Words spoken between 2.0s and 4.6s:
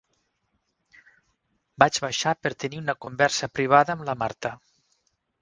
baixar per tenir una conversa privada amb la Martha.